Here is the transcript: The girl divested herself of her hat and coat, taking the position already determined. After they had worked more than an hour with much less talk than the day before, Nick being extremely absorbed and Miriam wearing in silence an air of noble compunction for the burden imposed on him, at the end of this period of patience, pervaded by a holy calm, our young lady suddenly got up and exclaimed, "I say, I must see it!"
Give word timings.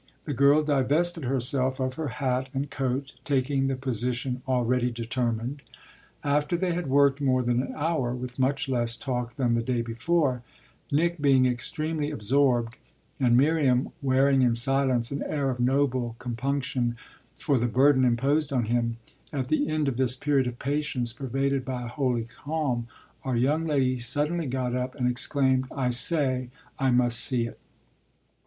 The 0.25 0.33
girl 0.33 0.63
divested 0.63 1.25
herself 1.25 1.79
of 1.79 1.93
her 1.93 2.07
hat 2.07 2.49
and 2.55 2.71
coat, 2.71 3.13
taking 3.23 3.67
the 3.67 3.75
position 3.75 4.41
already 4.47 4.89
determined. 4.89 5.61
After 6.23 6.57
they 6.57 6.73
had 6.73 6.87
worked 6.87 7.21
more 7.21 7.43
than 7.43 7.61
an 7.61 7.75
hour 7.77 8.15
with 8.15 8.39
much 8.39 8.67
less 8.67 8.97
talk 8.97 9.33
than 9.33 9.53
the 9.53 9.61
day 9.61 9.83
before, 9.83 10.41
Nick 10.91 11.21
being 11.21 11.45
extremely 11.45 12.09
absorbed 12.09 12.77
and 13.19 13.37
Miriam 13.37 13.89
wearing 14.01 14.41
in 14.41 14.55
silence 14.55 15.11
an 15.11 15.21
air 15.21 15.51
of 15.51 15.59
noble 15.59 16.15
compunction 16.17 16.97
for 17.37 17.59
the 17.59 17.67
burden 17.67 18.03
imposed 18.03 18.51
on 18.51 18.63
him, 18.63 18.97
at 19.31 19.49
the 19.49 19.69
end 19.69 19.87
of 19.87 19.97
this 19.97 20.15
period 20.15 20.47
of 20.47 20.57
patience, 20.57 21.13
pervaded 21.13 21.63
by 21.63 21.83
a 21.83 21.87
holy 21.89 22.23
calm, 22.23 22.87
our 23.23 23.35
young 23.37 23.65
lady 23.65 23.99
suddenly 23.99 24.47
got 24.47 24.73
up 24.73 24.95
and 24.95 25.07
exclaimed, 25.07 25.67
"I 25.71 25.91
say, 25.91 26.49
I 26.79 26.89
must 26.89 27.19
see 27.19 27.45
it!" 27.45 27.59